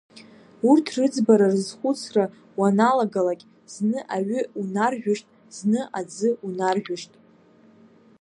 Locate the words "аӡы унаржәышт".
5.99-7.11